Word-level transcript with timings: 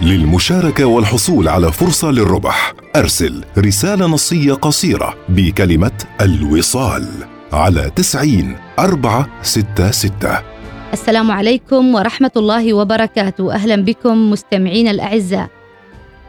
للمشاركة 0.00 0.84
والحصول 0.84 1.48
على 1.48 1.72
فرصة 1.72 2.10
للربح. 2.10 2.74
أرسل 2.96 3.44
رسالة 3.58 4.06
نصية 4.06 4.52
قصيرة 4.52 5.14
بكلمة 5.28 5.92
الوصال 6.20 7.08
على 7.52 7.90
تسعين 7.96 8.56
أربعة 8.78 9.28
ستة 9.42 9.90
ستة. 9.90 10.38
السلام 10.92 11.30
عليكم 11.30 11.94
ورحمة 11.94 12.30
الله 12.36 12.74
وبركاته. 12.74 13.54
أهلا 13.54 13.76
بكم 13.76 14.30
مستمعين 14.30 14.88
الأعزاء. 14.88 15.48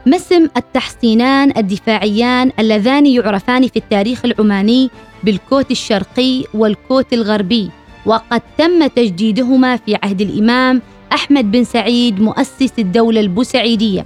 ما 0.06 0.18
اسم 0.18 0.48
التحصينان 0.58 1.54
الدفاعيان 1.58 2.52
اللذان 2.60 3.06
يعرفان 3.06 3.68
في 3.68 3.78
التاريخ 3.78 4.26
العماني 4.26 4.90
بالكوت 5.24 5.72
الشرقي 5.72 6.44
والكوت 6.54 7.14
الغربي 7.14 7.72
وقد 8.06 8.42
تم 8.58 8.88
تجديدهما 8.88 9.78
في 9.78 9.96
عهد 10.04 10.22
الإمام 10.22 10.82
أحمد 11.14 11.52
بن 11.52 11.64
سعيد 11.64 12.22
مؤسس 12.22 12.72
الدولة 12.80 13.20
البوسعيدية. 13.20 14.06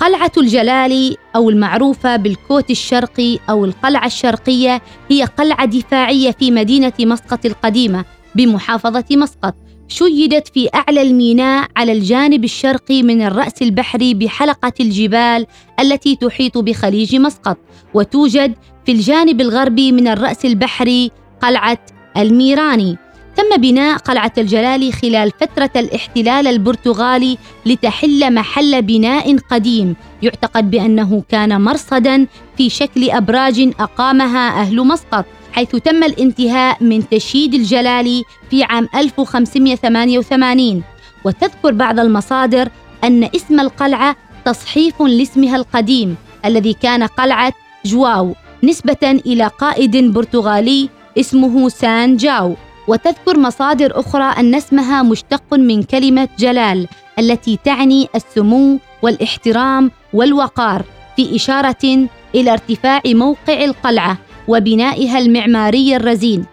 قلعة 0.00 0.32
الجلالي 0.38 1.16
أو 1.36 1.50
المعروفة 1.50 2.16
بالكوت 2.16 2.70
الشرقي 2.70 3.38
أو 3.50 3.64
القلعة 3.64 4.06
الشرقية 4.06 4.82
هي 5.10 5.24
قلعة 5.24 5.64
دفاعية 5.64 6.30
في 6.30 6.50
مدينة 6.50 6.92
مسقط 7.00 7.46
القديمة 7.46 8.04
بمحافظة 8.34 9.04
مسقط. 9.10 9.54
شيدت 9.88 10.48
في 10.48 10.68
أعلى 10.74 11.02
الميناء 11.02 11.68
على 11.76 11.92
الجانب 11.92 12.44
الشرقي 12.44 13.02
من 13.02 13.22
الرأس 13.22 13.62
البحري 13.62 14.14
بحلقة 14.14 14.72
الجبال 14.80 15.46
التي 15.80 16.16
تحيط 16.16 16.58
بخليج 16.58 17.16
مسقط 17.16 17.58
وتوجد 17.94 18.54
في 18.86 18.92
الجانب 18.92 19.40
الغربي 19.40 19.92
من 19.92 20.08
الرأس 20.08 20.44
البحري 20.44 21.10
قلعة 21.42 21.78
الميراني. 22.16 22.96
تم 23.40 23.60
بناء 23.60 23.96
قلعة 23.96 24.32
الجلالي 24.38 24.92
خلال 24.92 25.30
فترة 25.40 25.70
الاحتلال 25.76 26.46
البرتغالي 26.46 27.38
لتحل 27.66 28.34
محل 28.34 28.82
بناء 28.82 29.36
قديم. 29.36 29.96
يعتقد 30.22 30.70
بأنه 30.70 31.22
كان 31.28 31.60
مرصدا 31.60 32.26
في 32.56 32.70
شكل 32.70 33.10
أبراج 33.10 33.72
أقامها 33.80 34.60
أهل 34.60 34.76
مسقط 34.86 35.24
حيث 35.52 35.76
تم 35.76 36.04
الانتهاء 36.04 36.84
من 36.84 37.08
تشييد 37.08 37.54
الجلالي 37.54 38.24
في 38.50 38.64
عام 38.64 38.88
1588 38.94 40.82
وتذكر 41.24 41.72
بعض 41.72 42.00
المصادر 42.00 42.68
أن 43.04 43.28
اسم 43.36 43.60
القلعة 43.60 44.16
تصحيف 44.44 45.02
لاسمها 45.02 45.56
القديم 45.56 46.16
الذي 46.44 46.72
كان 46.72 47.02
قلعة 47.02 47.52
جواو 47.84 48.34
نسبة 48.64 49.20
إلى 49.26 49.46
قائد 49.46 49.96
برتغالي 50.12 50.88
اسمه 51.18 51.68
سان 51.68 52.16
جاو. 52.16 52.56
وتذكر 52.90 53.38
مصادر 53.38 54.00
أخرى 54.00 54.24
أن 54.24 54.54
اسمها 54.54 55.02
مشتق 55.02 55.54
من 55.54 55.82
كلمة 55.82 56.28
جلال 56.38 56.88
التي 57.18 57.58
تعني 57.64 58.08
السمو 58.14 58.78
والاحترام 59.02 59.90
والوقار 60.12 60.84
في 61.16 61.36
إشارة 61.36 62.08
إلى 62.34 62.52
ارتفاع 62.52 63.00
موقع 63.06 63.64
القلعة 63.64 64.18
وبنائها 64.48 65.18
المعماري 65.18 65.96
الرزين. 65.96 66.44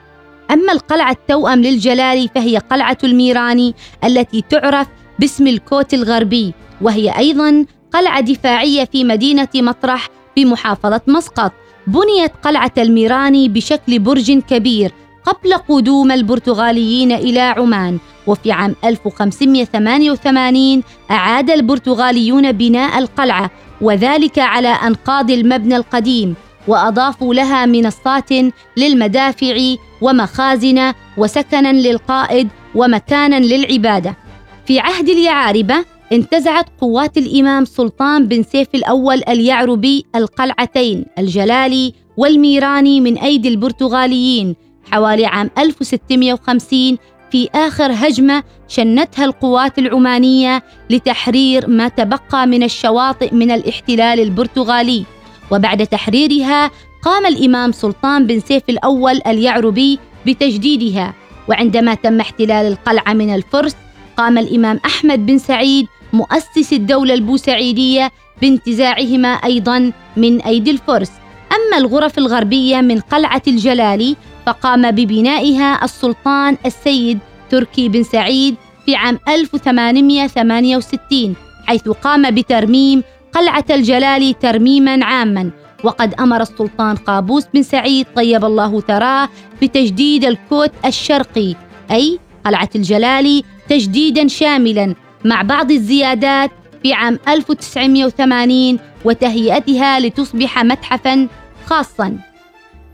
أما 0.51 0.73
القلعة 0.73 1.11
التوأم 1.11 1.61
للجلال 1.61 2.29
فهي 2.35 2.57
قلعة 2.57 2.97
الميراني 3.03 3.75
التي 4.03 4.43
تعرف 4.49 4.87
باسم 5.19 5.47
الكوت 5.47 5.93
الغربي 5.93 6.53
وهي 6.81 7.17
أيضا 7.17 7.65
قلعة 7.91 8.21
دفاعية 8.21 8.85
في 8.85 9.03
مدينة 9.03 9.47
مطرح 9.55 10.09
بمحافظة 10.37 11.01
مسقط. 11.07 11.51
بنيت 11.87 12.31
قلعة 12.43 12.73
الميراني 12.77 13.49
بشكل 13.49 13.99
برج 13.99 14.31
كبير 14.31 14.91
قبل 15.27 15.53
قدوم 15.53 16.11
البرتغاليين 16.11 17.11
إلى 17.11 17.39
عمان 17.39 17.97
وفي 18.27 18.51
عام 18.51 18.75
1588 18.85 20.83
أعاد 21.11 21.49
البرتغاليون 21.49 22.51
بناء 22.51 22.97
القلعة 22.99 23.51
وذلك 23.81 24.39
على 24.39 24.67
أنقاض 24.67 25.31
المبنى 25.31 25.75
القديم 25.75 26.35
وأضافوا 26.67 27.33
لها 27.33 27.65
منصات 27.65 28.29
للمدافع 28.77 29.57
ومخازن 30.01 30.93
وسكنا 31.17 31.73
للقائد 31.73 32.47
ومكانا 32.75 33.39
للعبادة. 33.39 34.17
في 34.65 34.79
عهد 34.79 35.09
اليعاربة 35.09 35.85
انتزعت 36.11 36.65
قوات 36.81 37.17
الإمام 37.17 37.65
سلطان 37.65 38.27
بن 38.27 38.43
سيف 38.43 38.67
الأول 38.75 39.21
اليعربي 39.29 40.05
القلعتين 40.15 41.05
الجلالي 41.19 41.93
والميراني 42.17 43.01
من 43.01 43.17
أيدي 43.17 43.47
البرتغاليين 43.47 44.55
حوالي 44.91 45.25
عام 45.25 45.49
1650 45.57 46.97
في 47.31 47.49
آخر 47.55 47.91
هجمة 47.91 48.43
شنتها 48.67 49.25
القوات 49.25 49.79
العمانية 49.79 50.63
لتحرير 50.89 51.69
ما 51.69 51.87
تبقى 51.87 52.47
من 52.47 52.63
الشواطئ 52.63 53.35
من 53.35 53.51
الاحتلال 53.51 54.19
البرتغالي. 54.19 55.05
وبعد 55.51 55.87
تحريرها 55.87 56.71
قام 57.03 57.25
الإمام 57.25 57.71
سلطان 57.71 58.27
بن 58.27 58.39
سيف 58.39 58.63
الأول 58.69 59.21
اليعربي 59.27 59.99
بتجديدها. 60.25 61.13
وعندما 61.49 61.93
تم 61.93 62.19
احتلال 62.19 62.65
القلعة 62.65 63.13
من 63.13 63.35
الفرس 63.35 63.75
قام 64.17 64.37
الإمام 64.37 64.79
أحمد 64.85 65.25
بن 65.25 65.37
سعيد 65.37 65.87
مؤسس 66.13 66.73
الدولة 66.73 67.13
البوسعيدية 67.13 68.11
بانتزاعهما 68.41 69.27
أيضا 69.27 69.91
من 70.17 70.41
أيدي 70.41 70.71
الفرس. 70.71 71.11
أما 71.51 71.77
الغرف 71.77 72.17
الغربية 72.17 72.81
من 72.81 72.99
قلعة 72.99 73.41
الجلالي 73.47 74.15
فقام 74.47 74.91
ببنائها 74.91 75.85
السلطان 75.85 76.57
السيد 76.65 77.19
تركي 77.49 77.89
بن 77.89 78.03
سعيد 78.03 78.55
في 78.85 78.95
عام 78.95 79.19
1868 79.27 81.35
حيث 81.65 81.89
قام 81.89 82.31
بترميم 82.31 83.03
قلعة 83.33 83.65
الجلال 83.69 84.39
ترميما 84.39 85.05
عاما. 85.05 85.49
وقد 85.83 86.13
أمر 86.13 86.41
السلطان 86.41 86.95
قابوس 86.95 87.43
بن 87.53 87.63
سعيد 87.63 88.07
طيب 88.15 88.45
الله 88.45 88.81
ثراه 88.81 89.29
بتجديد 89.61 90.25
الكوت 90.25 90.71
الشرقي 90.85 91.55
أي 91.91 92.19
قلعة 92.45 92.69
الجلال 92.75 93.43
تجديدا 93.69 94.27
شاملا 94.27 94.95
مع 95.25 95.41
بعض 95.41 95.71
الزيادات 95.71 96.51
في 96.83 96.93
عام 96.93 97.19
1980 97.27 98.79
وتهيئتها 99.05 99.99
لتصبح 99.99 100.63
متحفا 100.63 101.27
خاصا. 101.65 102.17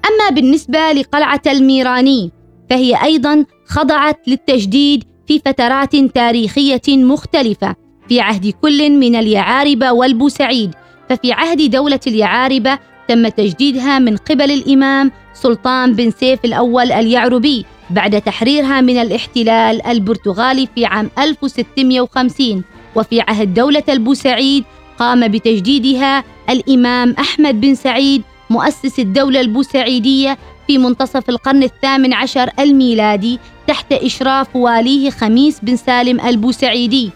أما 0.06 0.36
بالنسبة 0.36 0.92
لقلعة 0.92 1.42
الميراني 1.48 2.32
فهي 2.70 3.04
أيضا 3.04 3.46
خضعت 3.66 4.20
للتجديد 4.28 5.04
في 5.28 5.40
فترات 5.40 5.96
تاريخية 5.96 6.82
مختلفة 6.88 7.76
في 8.10 8.20
عهد 8.20 8.54
كل 8.62 8.90
من 8.92 9.16
اليعاربة 9.16 9.92
والبوسعيد 9.92 10.72
ففي 11.10 11.32
عهد 11.32 11.72
دولة 11.72 12.00
اليعاربة 12.08 12.80
تم 13.08 13.28
تجديدها 13.28 14.00
من 14.00 14.18
قبل 14.18 14.52
الإمام 14.52 15.12
سلطان 15.34 15.94
بن 15.94 16.12
سيف 16.12 16.46
الأول 16.46 16.92
اليعربي 16.92 17.66
بعد 17.90 18.22
تحريرها 18.22 18.82
من 18.82 18.98
الاحتلال 18.98 19.86
البرتغالي 19.88 20.68
في 20.76 20.86
عام 20.86 21.10
1650 21.20 22.64
وفي 22.96 23.22
عهد 23.22 23.54
دولة 23.54 23.84
البوسعيد 23.90 24.64
قام 25.00 25.28
بتجديدها 25.28 26.24
الإمام 26.50 27.16
أحمد 27.20 27.62
بن 27.62 27.76
سعيد 27.76 28.22
مؤسس 28.50 29.00
الدولة 29.00 29.42
البوسعيدية 29.42 30.38
في 30.68 30.78
منتصف 30.78 31.30
القرن 31.30 31.64
الثامن 31.64 32.14
عشر 32.14 32.50
الميلادي 32.60 33.40
تحت 33.68 33.94
إشراف 33.94 34.56
واليه 34.56 35.10
خميس 35.10 35.60
بن 35.60 35.76
سالم 35.76 36.22
البوسعيدي. 36.22 37.12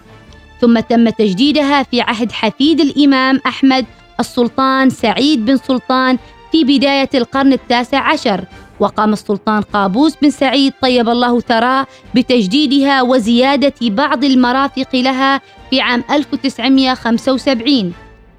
ثم 0.62 0.80
تم 0.80 1.10
تجديدها 1.10 1.84
في 1.84 2.02
عهد 2.02 2.32
حفيد 2.32 2.80
الإمام 2.82 3.42
أحمد 3.46 3.86
السلطان 4.20 4.90
سعيد 4.90 5.46
بن 5.46 5.58
سلطان 5.58 6.18
في 6.52 6.64
بداية 6.64 7.10
القرن 7.16 7.54
التاسع 7.54 8.00
عشر. 8.00 8.46
وقام 8.80 9.14
السلطان 9.14 9.62
قابوس 9.62 10.16
بن 10.22 10.30
سعيد 10.30 10.74
طيب 10.82 11.10
الله 11.10 11.40
ثراه 11.40 11.88
بتجديدها 12.16 13.02
وزيادة 13.02 13.74
بعض 13.82 14.24
المرافق 14.24 14.96
لها 14.96 15.42
في 15.70 15.82
عام 15.82 16.04
1975 16.12 17.94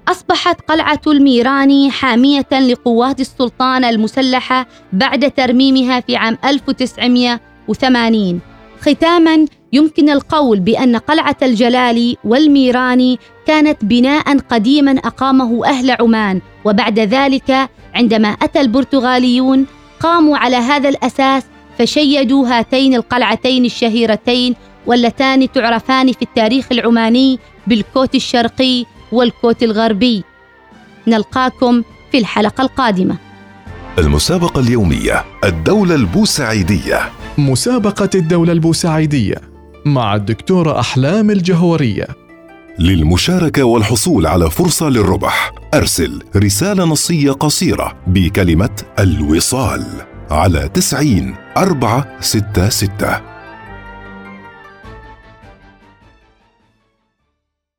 أصبحت 0.09 0.61
قلعة 0.61 1.01
الميراني 1.07 1.91
حامية 1.91 2.47
لقوات 2.51 3.19
السلطان 3.19 3.83
المسلحة 3.83 4.67
بعد 4.93 5.31
ترميمها 5.31 5.99
في 5.99 6.15
عام 6.15 6.37
1980 6.45 8.39
ختاما 8.81 9.45
يمكن 9.73 10.09
القول 10.09 10.59
بأن 10.59 10.95
قلعة 10.95 11.37
الجلالي 11.41 12.17
والميراني 12.23 13.19
كانت 13.47 13.85
بناء 13.85 14.37
قديما 14.37 14.91
أقامه 14.91 15.65
أهل 15.65 15.91
عمان 15.91 16.41
وبعد 16.65 16.99
ذلك 16.99 17.69
عندما 17.95 18.27
أتى 18.27 18.61
البرتغاليون 18.61 19.65
قاموا 19.99 20.37
على 20.37 20.55
هذا 20.55 20.89
الأساس 20.89 21.43
فشيدوا 21.77 22.47
هاتين 22.47 22.95
القلعتين 22.95 23.65
الشهيرتين 23.65 24.55
واللتان 24.85 25.51
تعرفان 25.51 26.11
في 26.11 26.21
التاريخ 26.21 26.65
العماني 26.71 27.39
بالكوت 27.67 28.15
الشرقي 28.15 28.85
والكوت 29.11 29.63
الغربي. 29.63 30.23
نلقاكم 31.07 31.83
في 32.11 32.17
الحلقة 32.17 32.61
القادمة. 32.61 33.17
المسابقة 33.97 34.61
اليومية 34.61 35.25
الدولة 35.43 35.95
البوسعيدية. 35.95 36.99
مسابقة 37.37 38.09
الدولة 38.15 38.51
البوسعيدية 38.51 39.35
مع 39.85 40.15
الدكتورة 40.15 40.79
أحلام 40.79 41.31
الجهورية. 41.31 42.07
للمشاركة 42.79 43.63
والحصول 43.63 44.27
على 44.27 44.49
فرصة 44.49 44.89
للربح 44.89 45.51
أرسل 45.73 46.23
رسالة 46.35 46.85
نصية 46.85 47.31
قصيرة 47.31 47.97
بكلمة 48.07 48.81
الوصال 48.99 49.85
على 50.31 50.69
تسعين 50.73 51.35
أربعة 51.57 52.17
ستة 52.19 52.69
ستة. 52.69 53.28